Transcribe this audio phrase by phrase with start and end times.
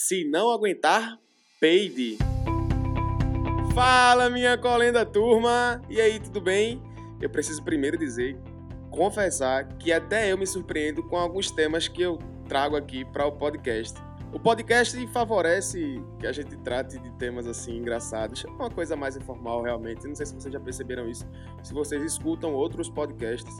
[0.00, 1.18] Se não aguentar,
[1.58, 2.18] peide.
[3.74, 5.82] Fala, minha colenda turma!
[5.90, 6.80] E aí, tudo bem?
[7.20, 8.38] Eu preciso primeiro dizer,
[8.92, 12.16] confessar que até eu me surpreendo com alguns temas que eu
[12.48, 14.00] trago aqui para o podcast.
[14.32, 19.16] O podcast favorece que a gente trate de temas assim engraçados, é uma coisa mais
[19.16, 20.06] informal realmente.
[20.06, 21.26] Não sei se vocês já perceberam isso,
[21.60, 23.52] se vocês escutam outros podcasts.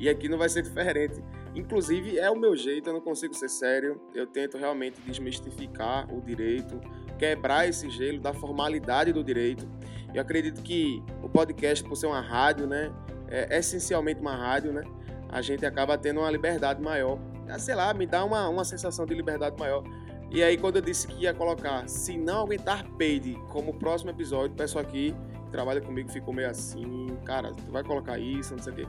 [0.00, 1.22] E aqui não vai ser diferente.
[1.56, 3.98] Inclusive, é o meu jeito, eu não consigo ser sério.
[4.14, 6.78] Eu tento realmente desmistificar o direito,
[7.18, 9.66] quebrar esse gelo da formalidade do direito.
[10.14, 12.92] Eu acredito que o podcast, por ser uma rádio, né,
[13.28, 14.82] é essencialmente uma rádio, né,
[15.30, 17.18] a gente acaba tendo uma liberdade maior.
[17.48, 19.82] Ah, sei lá, me dá uma, uma sensação de liberdade maior.
[20.30, 24.52] E aí, quando eu disse que ia colocar Se Não Aguentar Peide como próximo episódio,
[24.52, 25.14] o pessoal aqui
[25.44, 28.86] que trabalha comigo ficou meio assim, cara, tu vai colocar isso, não sei o quê.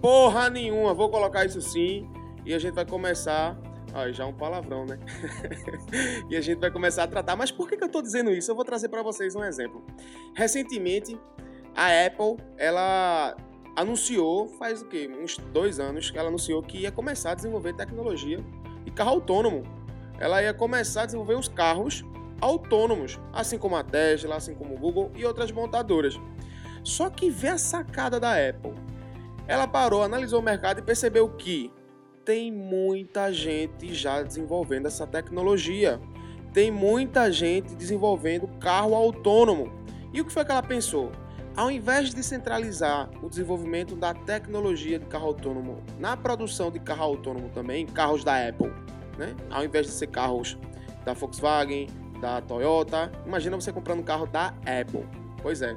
[0.00, 2.08] Porra nenhuma, vou colocar isso sim.
[2.44, 3.58] E a gente vai começar.
[3.92, 4.98] Ah, já um palavrão, né?
[6.28, 7.34] e a gente vai começar a tratar.
[7.34, 8.50] Mas por que, que eu estou dizendo isso?
[8.50, 9.82] Eu vou trazer para vocês um exemplo.
[10.34, 11.18] Recentemente,
[11.74, 13.36] a Apple, ela
[13.74, 15.08] anunciou, faz o quê?
[15.22, 18.44] Uns dois anos, que ela anunciou que ia começar a desenvolver tecnologia
[18.84, 19.62] de carro autônomo.
[20.18, 22.04] Ela ia começar a desenvolver os carros
[22.40, 26.18] autônomos, assim como a Tesla, assim como o Google e outras montadoras.
[26.82, 28.72] Só que vê a sacada da Apple.
[29.48, 31.72] Ela parou, analisou o mercado e percebeu que
[32.24, 36.00] tem muita gente já desenvolvendo essa tecnologia.
[36.52, 39.70] Tem muita gente desenvolvendo carro autônomo.
[40.12, 41.12] E o que foi que ela pensou?
[41.56, 47.04] Ao invés de centralizar o desenvolvimento da tecnologia de carro autônomo na produção de carro
[47.04, 48.72] autônomo também, carros da Apple,
[49.16, 49.34] né?
[49.50, 50.58] Ao invés de ser carros
[51.04, 51.86] da Volkswagen,
[52.20, 55.06] da Toyota, imagina você comprando um carro da Apple.
[55.40, 55.76] Pois é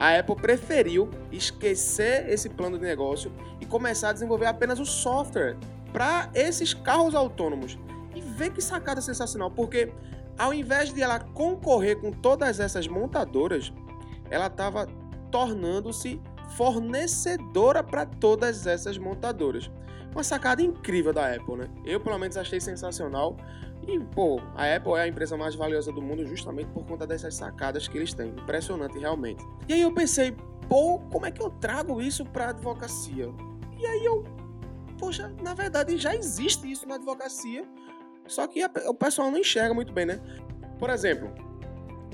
[0.00, 5.58] a Apple preferiu esquecer esse plano de negócio e começar a desenvolver apenas o software
[5.92, 7.78] para esses carros autônomos.
[8.14, 9.92] E vê que sacada sensacional, porque
[10.38, 13.70] ao invés de ela concorrer com todas essas montadoras,
[14.30, 14.88] ela estava
[15.30, 16.18] tornando-se
[16.56, 19.70] fornecedora para todas essas montadoras.
[20.12, 21.68] Uma sacada incrível da Apple, né?
[21.84, 23.36] Eu, pelo menos, achei sensacional.
[23.86, 27.34] E, pô, a Apple é a empresa mais valiosa do mundo justamente por conta dessas
[27.34, 28.28] sacadas que eles têm.
[28.28, 29.44] Impressionante, realmente.
[29.68, 30.36] E aí eu pensei,
[30.68, 33.28] pô, como é que eu trago isso para advocacia?
[33.78, 34.24] E aí eu,
[34.98, 37.64] poxa, na verdade já existe isso na advocacia,
[38.26, 40.20] só que a, o pessoal não enxerga muito bem, né?
[40.78, 41.32] Por exemplo,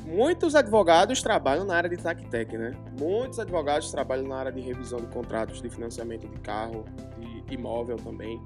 [0.07, 2.73] muitos advogados trabalham na área de TACTEC, né?
[2.99, 6.85] Muitos advogados trabalham na área de revisão de contratos de financiamento de carro,
[7.19, 8.41] de imóvel também.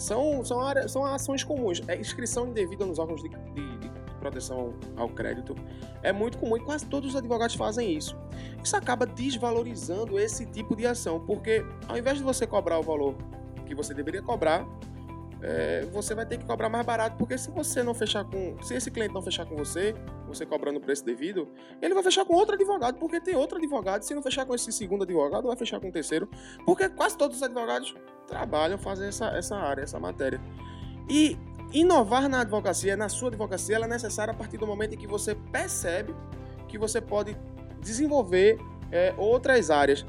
[0.00, 1.82] São, são, áreas, são ações comuns.
[1.86, 5.54] É inscrição indevida nos órgãos de, de, de proteção ao crédito
[6.02, 8.16] é muito comum e quase todos os advogados fazem isso.
[8.62, 13.14] Isso acaba desvalorizando esse tipo de ação, porque ao invés de você cobrar o valor
[13.66, 14.66] que você deveria cobrar,
[15.42, 18.56] é, você vai ter que cobrar mais barato, porque se você não fechar com.
[18.62, 19.94] Se esse cliente não fechar com você,
[20.26, 21.48] você cobrando o preço devido,
[21.80, 24.02] ele vai fechar com outro advogado, porque tem outro advogado.
[24.02, 26.28] Se não fechar com esse segundo advogado, vai fechar com o terceiro,
[26.66, 27.94] porque quase todos os advogados
[28.30, 30.40] trabalham, fazem essa, essa área, essa matéria.
[31.08, 31.36] E
[31.72, 35.06] inovar na advocacia, na sua advocacia, ela é necessária a partir do momento em que
[35.06, 36.14] você percebe
[36.68, 37.36] que você pode
[37.80, 38.58] desenvolver
[38.92, 40.06] é, outras áreas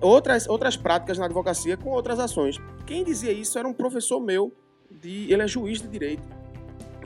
[0.00, 2.58] outras, outras práticas na advocacia com outras ações.
[2.86, 4.52] Quem dizia isso era um professor meu,
[4.90, 6.22] de, ele é juiz de direito,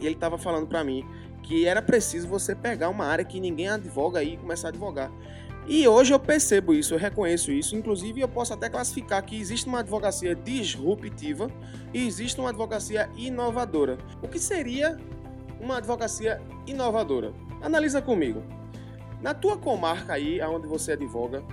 [0.00, 1.04] e ele estava falando para mim
[1.42, 5.10] que era preciso você pegar uma área que ninguém advoga aí e começar a advogar.
[5.66, 7.76] E hoje eu percebo isso, eu reconheço isso.
[7.76, 11.48] Inclusive, eu posso até classificar que existe uma advocacia disruptiva
[11.94, 13.96] e existe uma advocacia inovadora.
[14.20, 14.98] O que seria
[15.60, 17.32] uma advocacia inovadora?
[17.60, 18.42] Analisa comigo.
[19.20, 21.44] Na tua comarca aí, onde você advoga,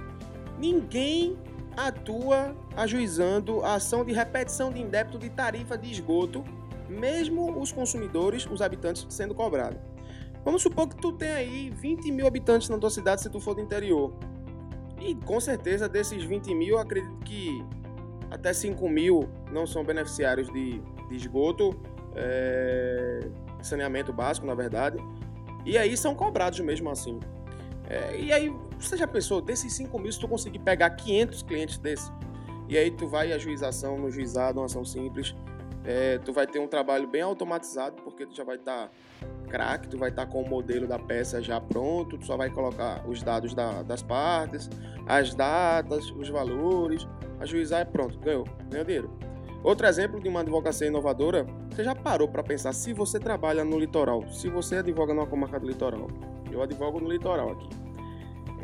[0.58, 1.38] ninguém
[1.78, 6.44] atua ajuizando a ação de repetição de indébito de tarifa de esgoto,
[6.90, 9.80] mesmo os consumidores, os habitantes, sendo cobrados.
[10.44, 13.54] Vamos supor que tu tem aí 20 mil habitantes na tua cidade se tu for
[13.54, 14.14] do interior.
[15.00, 17.64] E com certeza desses 20 mil, eu acredito que
[18.30, 21.76] até 5 mil não são beneficiários de, de esgoto,
[22.16, 23.28] é,
[23.62, 24.98] saneamento básico, na verdade.
[25.66, 27.20] E aí são cobrados mesmo assim.
[27.88, 31.78] É, e aí, você já pensou, desses 5 mil, se tu conseguir pegar 500 clientes
[31.78, 32.12] desses,
[32.68, 35.36] e aí tu vai a juização no juizado, uma ação simples,
[35.86, 38.92] é, tu vai ter um trabalho bem automatizado, porque tu já vai estar tá
[39.48, 42.50] craque, tu vai estar tá com o modelo da peça já pronto, tu só vai
[42.50, 44.70] colocar os dados da, das partes,
[45.08, 47.08] as datas, os valores,
[47.40, 49.30] ajuizar e pronto, ganhou, ganhou dinheiro.
[49.64, 53.78] Outro exemplo de uma advocacia inovadora, você já parou para pensar se você trabalha no
[53.78, 56.08] litoral, se você advoga numa comarca do litoral,
[56.52, 57.70] eu advogo no litoral aqui.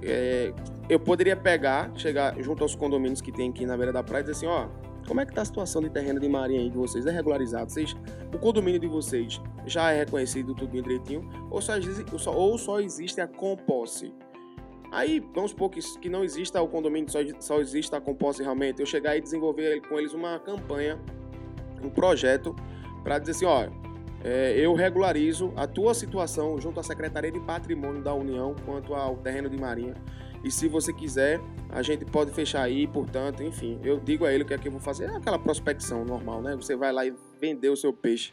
[0.03, 0.53] É,
[0.88, 4.25] eu poderia pegar, chegar junto aos condomínios que tem aqui na beira da praia e
[4.25, 4.68] dizer assim, ó,
[5.07, 7.06] como é que tá a situação de terreno de marinha aí de vocês?
[7.06, 7.72] É regularizado?
[7.72, 7.96] Vocês,
[8.34, 11.28] o condomínio de vocês já é reconhecido tudo direitinho?
[11.50, 11.74] Ou só,
[12.31, 14.13] ou só existe a composse?
[14.92, 18.80] Aí, vamos supor que, que não exista o condomínio, só, só exista a composse realmente.
[18.80, 21.00] Eu chegar e desenvolver com eles uma campanha,
[21.84, 22.56] um projeto,
[23.04, 23.72] para dizer assim: olha,
[24.24, 29.18] é, eu regularizo a tua situação junto à Secretaria de Patrimônio da União quanto ao
[29.18, 29.96] terreno de marinha.
[30.45, 34.44] E se você quiser, a gente pode fechar aí, portanto, enfim, eu digo a ele
[34.44, 35.06] o que é que eu vou fazer.
[35.06, 36.56] É aquela prospecção normal, né?
[36.56, 37.12] Você vai lá e
[37.42, 38.31] vender o seu peixe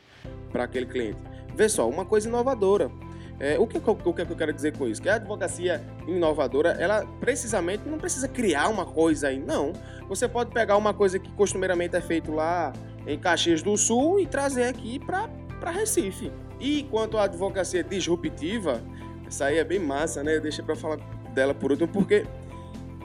[0.52, 1.16] para aquele cliente.
[1.56, 2.92] Vê só, uma coisa inovadora.
[3.40, 5.00] É, o, que, o que eu quero dizer com isso?
[5.00, 9.72] Que a advocacia inovadora, ela precisamente não precisa criar uma coisa aí, não.
[10.06, 12.74] Você pode pegar uma coisa que costumeiramente é feito lá
[13.06, 16.30] em Caxias do Sul e trazer aqui para Recife.
[16.60, 18.82] E quanto à advocacia disruptiva,
[19.26, 20.38] essa aí é bem massa, né?
[20.38, 20.98] Deixa para falar
[21.32, 22.26] dela por último, porque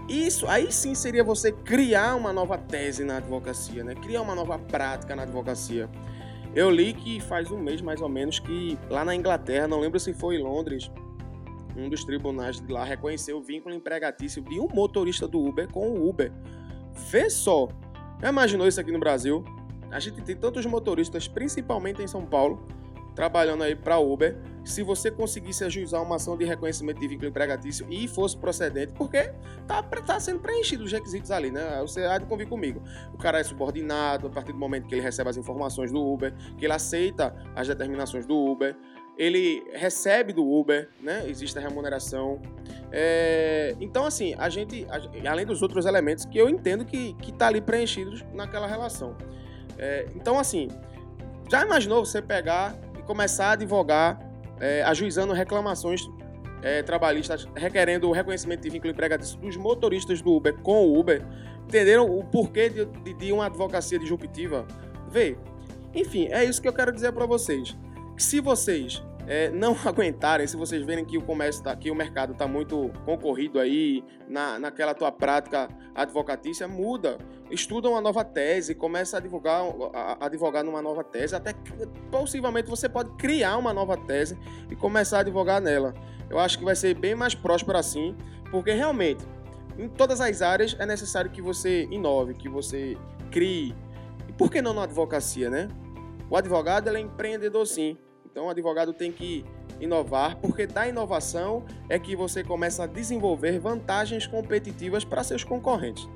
[0.07, 3.95] isso aí sim seria você criar uma nova tese na advocacia, né?
[3.95, 5.89] Criar uma nova prática na advocacia.
[6.56, 10.00] Eu li que faz um mês mais ou menos que lá na Inglaterra, não lembro
[10.00, 10.89] se foi em Londres,
[11.75, 15.89] um dos tribunais de lá reconheceu o vínculo empregatício de um motorista do Uber com
[15.89, 16.31] o Uber.
[17.12, 17.68] Vê só!
[18.19, 19.45] Já imaginou isso aqui no Brasil?
[19.91, 22.65] A gente tem tantos motoristas, principalmente em São Paulo,
[23.18, 27.88] trabalhando aí para Uber, se você conseguisse ajuizar uma ação de reconhecimento de vínculo empregatício
[27.90, 29.34] e fosse procedente, porque
[29.66, 31.80] tá, tá sendo preenchido os requisitos ali, né?
[31.81, 32.80] Você há de convir comigo.
[33.12, 36.31] O cara é subordinado a partir do momento que ele recebe as informações do Uber,
[36.60, 38.78] que ele aceita as determinações do Uber,
[39.18, 41.28] ele recebe do Uber, né?
[41.28, 42.40] Existe a remuneração.
[42.92, 43.75] É...
[43.81, 44.86] Então, assim, a gente,
[45.28, 49.18] além dos outros elementos que eu entendo que, que tá ali preenchidos naquela relação.
[49.75, 50.06] É...
[50.14, 50.68] Então, assim,
[51.50, 52.75] já imaginou você pegar
[53.07, 54.19] começar a advogar
[54.59, 56.01] é, ajuizando reclamações
[56.62, 61.25] é, trabalhistas requerendo o reconhecimento de vínculo empregatício dos motoristas do Uber com o Uber.
[61.65, 64.65] Entenderam o porquê de, de, de uma advocacia disruptiva?
[65.09, 65.38] Vê.
[65.94, 67.75] Enfim, é isso que eu quero dizer para vocês.
[68.18, 72.33] Se vocês é, não aguentarem, se vocês verem que o comércio tá, que o mercado
[72.33, 77.18] está muito concorrido aí, na, naquela tua prática advocatícia, muda.
[77.49, 79.63] Estuda uma nova tese, começa a advogar,
[79.94, 81.71] a, advogar numa nova tese, até que,
[82.11, 84.38] possivelmente você pode criar uma nova tese
[84.69, 85.94] e começar a advogar nela.
[86.29, 88.15] Eu acho que vai ser bem mais próspero assim,
[88.51, 89.23] porque realmente,
[89.77, 92.97] em todas as áreas é necessário que você inove, que você
[93.31, 93.73] crie.
[94.27, 95.69] E por que não na advocacia, né?
[96.29, 97.97] O advogado é empreendedor sim,
[98.38, 99.44] então, o advogado tem que
[99.79, 106.07] inovar, porque da inovação é que você começa a desenvolver vantagens competitivas para seus concorrentes.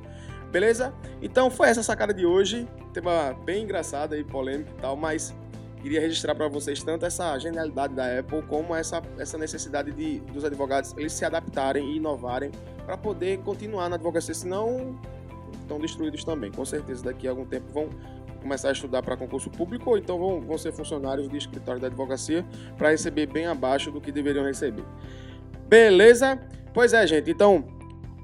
[0.52, 0.94] Beleza?
[1.22, 5.34] Então foi essa sacada de hoje, tema bem engraçado e polêmico e tal, mas
[5.82, 10.44] queria registrar para vocês tanto essa genialidade da Apple como essa, essa necessidade de, dos
[10.44, 12.52] advogados eles se adaptarem e inovarem
[12.86, 15.00] para poder continuar na advocacia, senão
[15.62, 16.52] estão destruídos também.
[16.52, 17.90] Com certeza daqui a algum tempo vão
[18.42, 21.88] começar a estudar para concurso público ou então vão, vão ser funcionários de escritório da
[21.88, 22.46] advocacia
[22.78, 24.84] para receber bem abaixo do que deveriam receber.
[25.70, 26.38] Beleza?
[26.74, 27.32] Pois é, gente.
[27.32, 27.64] Então,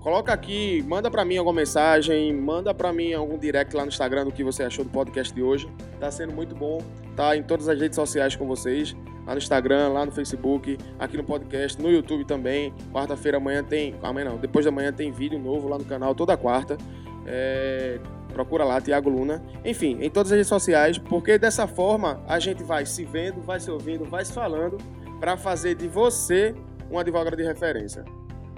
[0.07, 4.24] coloca aqui, manda para mim alguma mensagem, manda para mim algum direct lá no Instagram
[4.24, 5.69] do que você achou do podcast de hoje.
[6.00, 6.81] Tá sendo muito bom,
[7.13, 8.95] tá em todas as redes sociais com vocês,
[9.25, 12.74] lá no Instagram, lá no Facebook, aqui no podcast, no YouTube também.
[12.94, 16.38] Quarta-feira amanhã tem, amanhã não, depois da manhã tem vídeo novo lá no canal toda
[16.38, 16.77] quarta.
[17.25, 18.00] É,
[18.31, 19.44] procura lá, Tiago Luna.
[19.65, 23.59] Enfim, em todas as redes sociais, porque dessa forma a gente vai se vendo, vai
[23.59, 24.77] se ouvindo, vai se falando
[25.19, 26.56] para fazer de você
[26.90, 28.06] um advogado de referência.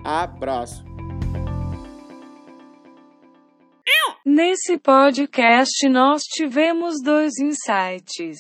[0.04, 0.88] Abraço.
[4.32, 8.38] Nesse podcast nós tivemos dois insights.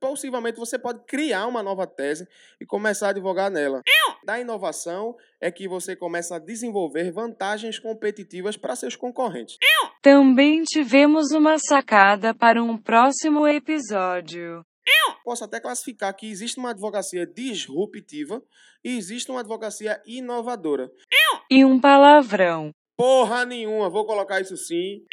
[0.00, 2.26] Possivelmente você pode criar uma nova tese
[2.58, 3.82] e começar a advogar nela.
[4.24, 9.58] Da inovação é que você começa a desenvolver vantagens competitivas para seus concorrentes.
[10.00, 14.64] Também tivemos uma sacada para um próximo episódio.
[15.22, 18.42] Posso até classificar que existe uma advocacia disruptiva
[18.82, 20.90] e existe uma advocacia inovadora.
[21.50, 22.72] E um palavrão.
[22.96, 25.04] Porra nenhuma, vou colocar isso sim.